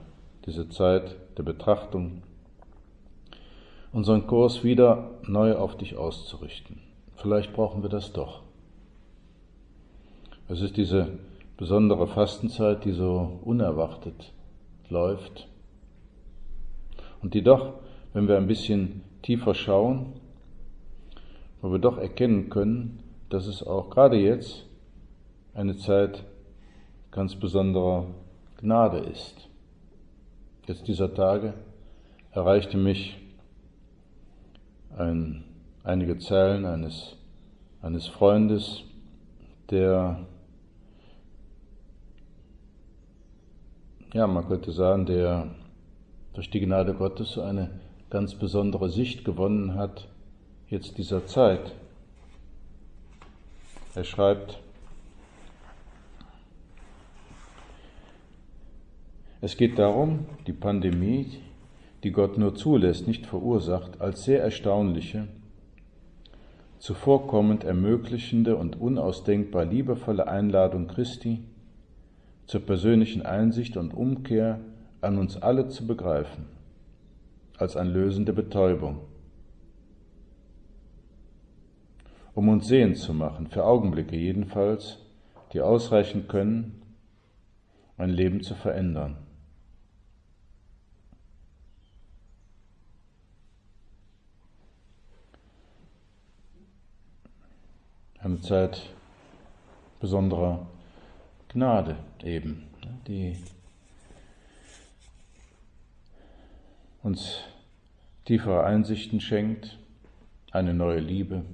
diese 0.47 0.69
Zeit 0.69 1.17
der 1.37 1.43
Betrachtung, 1.43 2.23
unseren 3.93 4.27
Kurs 4.27 4.65
wieder 4.65 5.11
neu 5.27 5.55
auf 5.57 5.77
dich 5.77 5.97
auszurichten. 5.97 6.81
Vielleicht 7.17 7.53
brauchen 7.53 7.83
wir 7.83 7.91
das 7.91 8.13
doch. 8.13 8.43
Es 10.49 10.61
ist 10.61 10.77
diese 10.77 11.09
besondere 11.57 12.07
Fastenzeit, 12.07 12.85
die 12.85 12.93
so 12.93 13.41
unerwartet 13.45 14.33
läuft 14.89 15.49
und 17.23 17.35
die 17.35 17.43
doch, 17.43 17.75
wenn 18.13 18.29
wir 18.29 18.37
ein 18.37 18.47
bisschen 18.47 19.03
tiefer 19.23 19.55
schauen, 19.55 20.15
wo 21.61 21.73
wir 21.73 21.81
doch 21.81 21.99
erkennen 21.99 22.49
können, 22.49 23.03
dass 23.29 23.47
es 23.47 23.63
auch 23.63 23.91
gerade 23.91 24.17
jetzt 24.17 24.65
eine 25.55 25.77
Zeit 25.77 26.25
ganz 27.11 27.37
besonderer 27.37 28.07
Gnade 28.59 28.99
ist. 28.99 29.49
Jetzt 30.67 30.87
dieser 30.89 31.15
Tage 31.15 31.55
erreichte 32.33 32.77
mich 32.77 33.17
ein, 34.97 35.45
einige 35.85 36.19
Zeilen 36.19 36.65
eines, 36.67 37.17
eines 37.83 38.07
Freundes, 38.07 38.83
der, 39.71 40.27
ja, 44.13 44.27
man 44.27 44.47
könnte 44.47 44.73
sagen, 44.73 45.07
der 45.07 45.49
durch 46.35 46.51
die 46.51 46.61
Gnade 46.61 46.95
Gottes 46.95 47.33
so 47.33 47.43
eine 47.43 47.71
ganz 48.11 48.35
besondere 48.35 48.89
Sicht 48.91 49.25
gewonnen 49.25 49.75
hat, 49.75 50.09
jetzt 50.69 50.99
dieser 50.99 51.27
Zeit. 51.27 51.73
Er 53.99 54.05
schreibt, 54.05 54.61
Es 59.41 59.57
geht 59.57 59.77
darum, 59.77 60.27
die 60.47 60.53
Pandemie, 60.53 61.41
die 62.05 62.13
Gott 62.13 62.39
nur 62.39 62.55
zulässt, 62.55 63.09
nicht 63.09 63.27
verursacht, 63.27 64.01
als 64.01 64.23
sehr 64.23 64.41
erstaunliche, 64.41 65.27
zuvorkommend 66.79 67.65
ermöglichende 67.65 68.55
und 68.55 68.81
unausdenkbar 68.81 69.65
liebevolle 69.65 70.29
Einladung 70.29 70.87
Christi 70.87 71.43
zur 72.47 72.61
persönlichen 72.61 73.23
Einsicht 73.23 73.77
und 73.77 73.93
Umkehr 73.93 74.61
an 75.01 75.19
uns 75.19 75.43
alle 75.43 75.71
zu 75.71 75.89
begreifen, 75.89 76.47
als 77.57 77.77
eine 77.77 77.91
lösende 77.91 78.33
Betäubung, 78.33 79.01
um 82.39 82.49
uns 82.51 82.69
sehend 82.69 82.97
zu 82.97 83.13
machen, 83.13 83.49
für 83.49 83.65
Augenblicke 83.65 84.15
jedenfalls, 84.15 84.99
die 85.53 85.61
ausreichen 85.61 86.29
können, 86.29 86.81
mein 87.97 88.11
Leben 88.11 88.45
zu 88.45 88.55
verändern. 88.55 89.17
eine 98.21 98.41
Zeit 98.41 98.89
besonderer 99.99 100.65
Gnade 101.49 101.97
eben, 102.23 102.69
die 103.09 103.37
uns 107.03 107.41
tiefere 108.27 108.63
Einsichten 108.63 109.21
schenkt, 109.21 109.77
eine 110.53 110.73
neue 110.73 111.01
Liebe, 111.01 111.45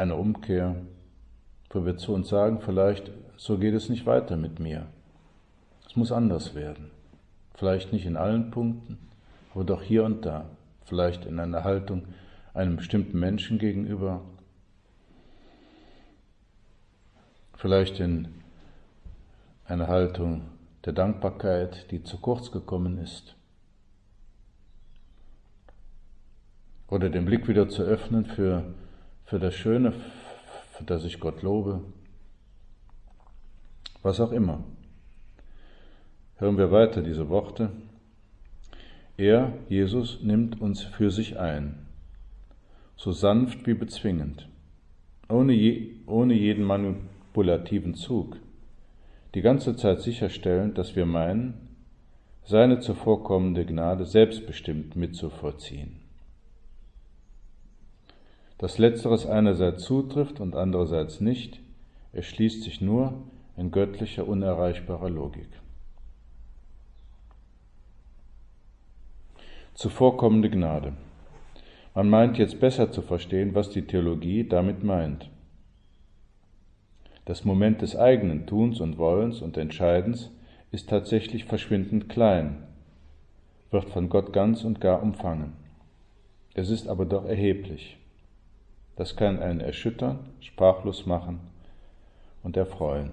eine 0.00 0.16
Umkehr, 0.16 0.76
wo 1.68 1.84
wir 1.84 1.98
zu 1.98 2.14
uns 2.14 2.30
sagen, 2.30 2.60
vielleicht 2.60 3.10
so 3.36 3.58
geht 3.58 3.74
es 3.74 3.90
nicht 3.90 4.06
weiter 4.06 4.38
mit 4.38 4.58
mir. 4.58 4.86
Es 5.86 5.94
muss 5.94 6.10
anders 6.10 6.54
werden. 6.54 6.90
Vielleicht 7.54 7.92
nicht 7.92 8.06
in 8.06 8.16
allen 8.16 8.50
Punkten, 8.50 8.96
aber 9.54 9.64
doch 9.64 9.82
hier 9.82 10.04
und 10.04 10.24
da. 10.24 10.46
Vielleicht 10.86 11.26
in 11.26 11.38
einer 11.38 11.64
Haltung 11.64 12.04
einem 12.54 12.76
bestimmten 12.76 13.20
Menschen 13.20 13.58
gegenüber, 13.58 14.22
vielleicht 17.56 18.00
in 18.00 18.28
eine 19.66 19.86
Haltung 19.86 20.48
der 20.86 20.94
Dankbarkeit, 20.94 21.90
die 21.90 22.02
zu 22.02 22.16
kurz 22.16 22.50
gekommen 22.50 22.96
ist. 22.96 23.36
Oder 26.88 27.10
den 27.10 27.26
Blick 27.26 27.46
wieder 27.46 27.68
zu 27.68 27.82
öffnen 27.82 28.24
für, 28.24 28.64
für 29.30 29.38
das 29.38 29.54
Schöne, 29.54 29.92
für 30.72 30.82
das 30.82 31.04
ich 31.04 31.20
Gott 31.20 31.42
lobe. 31.42 31.82
Was 34.02 34.18
auch 34.18 34.32
immer. 34.32 34.64
Hören 36.38 36.58
wir 36.58 36.72
weiter 36.72 37.00
diese 37.00 37.28
Worte. 37.28 37.70
Er, 39.16 39.52
Jesus, 39.68 40.20
nimmt 40.20 40.60
uns 40.60 40.82
für 40.82 41.12
sich 41.12 41.38
ein, 41.38 41.86
so 42.96 43.12
sanft 43.12 43.68
wie 43.68 43.74
bezwingend, 43.74 44.48
ohne, 45.28 45.52
je, 45.52 45.92
ohne 46.06 46.34
jeden 46.34 46.64
manipulativen 46.64 47.94
Zug, 47.94 48.36
die 49.36 49.42
ganze 49.42 49.76
Zeit 49.76 50.00
sicherstellen, 50.00 50.74
dass 50.74 50.96
wir 50.96 51.06
meinen, 51.06 51.68
seine 52.42 52.80
zuvorkommende 52.80 53.64
Gnade 53.64 54.06
selbstbestimmt 54.06 54.96
mitzuvollziehen. 54.96 55.99
Dass 58.60 58.76
letzteres 58.76 59.24
einerseits 59.24 59.84
zutrifft 59.84 60.38
und 60.38 60.54
andererseits 60.54 61.22
nicht, 61.22 61.60
erschließt 62.12 62.62
sich 62.62 62.82
nur 62.82 63.14
in 63.56 63.70
göttlicher, 63.70 64.28
unerreichbarer 64.28 65.08
Logik. 65.08 65.48
Zuvorkommende 69.72 70.50
Gnade. 70.50 70.92
Man 71.94 72.10
meint 72.10 72.36
jetzt 72.36 72.60
besser 72.60 72.92
zu 72.92 73.00
verstehen, 73.00 73.54
was 73.54 73.70
die 73.70 73.86
Theologie 73.86 74.46
damit 74.46 74.84
meint. 74.84 75.30
Das 77.24 77.46
Moment 77.46 77.80
des 77.80 77.96
eigenen 77.96 78.46
Tuns 78.46 78.82
und 78.82 78.98
Wollens 78.98 79.40
und 79.40 79.56
Entscheidens 79.56 80.30
ist 80.70 80.90
tatsächlich 80.90 81.46
verschwindend 81.46 82.10
klein, 82.10 82.62
wird 83.70 83.88
von 83.88 84.10
Gott 84.10 84.34
ganz 84.34 84.64
und 84.64 84.82
gar 84.82 85.02
umfangen. 85.02 85.54
Es 86.52 86.68
ist 86.68 86.88
aber 86.88 87.06
doch 87.06 87.24
erheblich. 87.24 87.96
Das 89.00 89.16
kann 89.16 89.40
einen 89.40 89.60
erschüttern, 89.60 90.18
sprachlos 90.40 91.06
machen 91.06 91.40
und 92.42 92.58
erfreuen. 92.58 93.08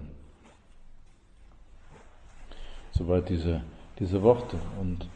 Soweit 2.92 3.30
diese, 3.30 3.62
diese 3.98 4.22
Worte. 4.22 4.58
Und 4.78 5.08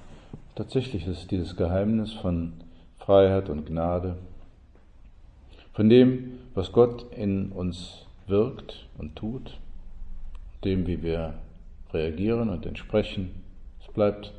tatsächlich 0.54 1.06
ist 1.06 1.30
dieses 1.30 1.58
Geheimnis 1.58 2.14
von 2.14 2.54
Freiheit 3.00 3.50
und 3.50 3.66
Gnade, 3.66 4.16
von 5.74 5.90
dem, 5.90 6.38
was 6.54 6.72
Gott 6.72 7.04
in 7.12 7.52
uns 7.52 8.06
wirkt 8.26 8.88
und 8.96 9.14
tut, 9.14 9.58
dem, 10.64 10.86
wie 10.86 11.02
wir 11.02 11.34
reagieren 11.92 12.48
und 12.48 12.64
entsprechen. 12.64 13.42
Es 13.78 13.92
bleibt 13.92 14.32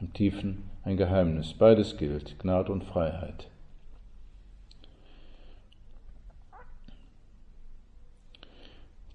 im 0.00 0.12
Tiefen 0.12 0.64
ein 0.82 0.96
Geheimnis. 0.96 1.54
Beides 1.54 1.96
gilt, 1.96 2.40
Gnade 2.40 2.72
und 2.72 2.82
Freiheit. 2.82 3.46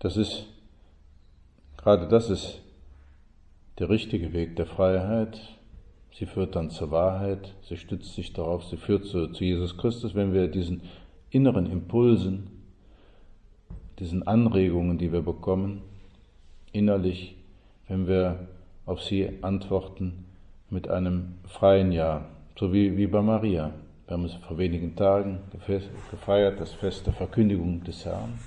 Das 0.02 0.18
ist, 0.18 0.46
gerade 1.78 2.08
das 2.08 2.30
ist 2.30 2.62
der 3.80 3.90
richtige 3.90 4.34
Weg 4.34 4.56
der 4.58 4.66
Freiheit. 4.66 5.40
Sie 6.14 6.26
führt 6.26 6.56
dann 6.56 6.70
zur 6.70 6.92
Wahrheit, 6.92 7.56
sie 7.62 7.78
stützt 7.78 8.14
sich 8.16 8.34
darauf, 8.34 8.66
sie 8.66 8.78
führt 8.78 9.06
zu, 9.06 9.30
zu 9.30 9.44
Jesus 9.44 9.78
Christus, 9.78 10.14
wenn 10.14 10.34
wir 10.34 10.50
diesen 10.50 10.82
inneren 11.30 11.66
Impulsen 11.66 12.62
diesen 14.02 14.28
Anregungen, 14.28 14.98
die 14.98 15.14
wir 15.14 15.22
bekommen, 15.22 15.84
innerlich, 16.72 17.36
wenn 17.88 18.08
wir 18.08 18.48
auf 18.88 19.04
sie 19.04 19.30
antworten 19.44 20.26
mit 20.72 20.90
einem 20.90 21.36
freien 21.46 21.92
Ja, 21.92 22.26
so 22.60 22.74
wie, 22.74 22.98
wie 22.98 23.06
bei 23.06 23.22
Maria. 23.22 23.72
Wir 24.08 24.18
haben 24.18 24.26
es 24.26 24.34
vor 24.34 24.58
wenigen 24.58 24.96
Tagen 24.96 25.40
gefeiert, 26.10 26.60
das 26.60 26.74
Fest 26.74 27.06
der 27.06 27.14
Verkündigung 27.14 27.84
des 27.84 28.04
Herrn. 28.04 28.40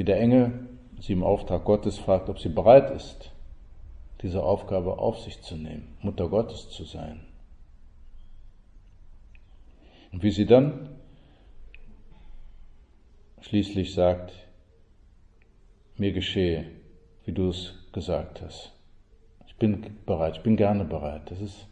Wie 0.00 0.04
der 0.04 0.18
Engel 0.18 0.66
sie 0.98 1.12
im 1.12 1.22
Auftrag 1.22 1.66
Gottes 1.66 1.98
fragt, 1.98 2.30
ob 2.30 2.38
sie 2.38 2.48
bereit 2.48 2.90
ist, 2.90 3.32
diese 4.22 4.42
Aufgabe 4.42 4.98
auf 4.98 5.18
sich 5.18 5.42
zu 5.42 5.56
nehmen, 5.56 5.94
Mutter 6.00 6.26
Gottes 6.30 6.70
zu 6.70 6.84
sein. 6.84 7.20
Und 10.10 10.22
wie 10.22 10.30
sie 10.30 10.46
dann 10.46 10.88
schließlich 13.42 13.92
sagt, 13.92 14.32
mir 15.98 16.12
geschehe, 16.12 16.70
wie 17.26 17.32
du 17.32 17.50
es 17.50 17.74
gesagt 17.92 18.40
hast. 18.40 18.72
Ich 19.48 19.56
bin 19.56 19.98
bereit, 20.06 20.38
ich 20.38 20.42
bin 20.42 20.56
gerne 20.56 20.86
bereit. 20.86 21.30
Das 21.30 21.42
ist 21.42 21.66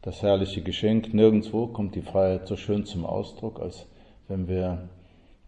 das 0.00 0.22
herrliche 0.22 0.62
Geschenk. 0.62 1.12
Nirgendwo 1.12 1.66
kommt 1.66 1.94
die 1.94 2.00
Freiheit 2.00 2.48
so 2.48 2.56
schön 2.56 2.86
zum 2.86 3.04
Ausdruck, 3.04 3.60
als 3.60 3.86
wenn 4.28 4.48
wir 4.48 4.88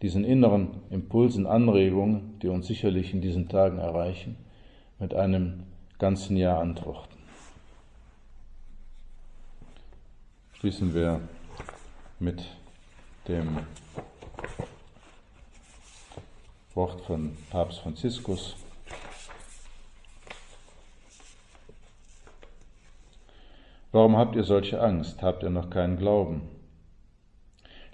diesen 0.01 0.23
inneren 0.23 0.81
Impulsen, 0.89 1.45
Anregungen, 1.45 2.39
die 2.41 2.47
uns 2.47 2.67
sicherlich 2.67 3.13
in 3.13 3.21
diesen 3.21 3.49
Tagen 3.49 3.79
erreichen, 3.79 4.37
mit 4.97 5.13
einem 5.13 5.63
ganzen 5.97 6.37
Jahr 6.37 6.59
antworten. 6.59 7.17
Schließen 10.53 10.93
wir 10.93 11.21
mit 12.19 12.43
dem 13.27 13.59
Wort 16.73 17.01
von 17.01 17.37
Papst 17.49 17.79
Franziskus. 17.79 18.55
Warum 23.91 24.17
habt 24.17 24.35
ihr 24.35 24.43
solche 24.43 24.81
Angst? 24.81 25.21
Habt 25.21 25.43
ihr 25.43 25.49
noch 25.49 25.69
keinen 25.69 25.97
Glauben? 25.97 26.58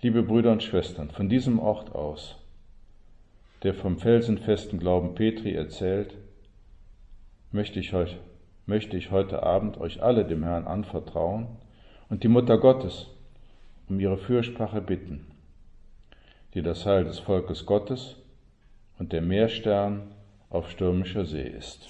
Liebe 0.05 0.21
Brüder 0.21 0.51
und 0.51 0.61
Schwestern, 0.61 1.09
von 1.09 1.29
diesem 1.29 1.57
Ort 1.57 1.95
aus, 1.95 2.35
der 3.63 3.73
vom 3.73 3.97
felsenfesten 3.97 4.77
Glauben 4.77 5.15
Petri 5.15 5.55
erzählt, 5.55 6.15
möchte 7.51 7.79
ich, 7.79 7.91
euch, 7.95 8.15
möchte 8.67 8.97
ich 8.97 9.09
heute 9.09 9.41
Abend 9.41 9.79
euch 9.79 10.03
alle 10.03 10.23
dem 10.23 10.43
Herrn 10.43 10.67
anvertrauen 10.67 11.47
und 12.07 12.21
die 12.21 12.27
Mutter 12.27 12.59
Gottes 12.59 13.07
um 13.89 13.99
ihre 13.99 14.19
Fürsprache 14.19 14.79
bitten, 14.79 15.25
die 16.53 16.61
das 16.61 16.85
Heil 16.85 17.05
des 17.05 17.17
Volkes 17.17 17.65
Gottes 17.65 18.15
und 18.99 19.11
der 19.11 19.23
Meerstern 19.23 20.11
auf 20.51 20.69
stürmischer 20.69 21.25
See 21.25 21.47
ist. 21.47 21.89